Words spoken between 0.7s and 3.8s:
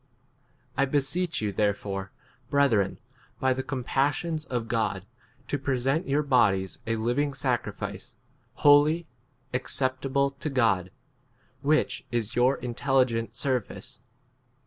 I beseech you therefore, breth ren, by the